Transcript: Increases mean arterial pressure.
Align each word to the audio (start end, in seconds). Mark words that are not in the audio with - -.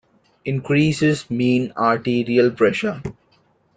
Increases 0.45 1.29
mean 1.29 1.73
arterial 1.77 2.49
pressure. 2.49 3.03